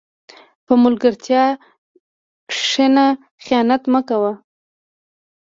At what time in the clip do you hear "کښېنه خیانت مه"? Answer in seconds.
2.49-4.01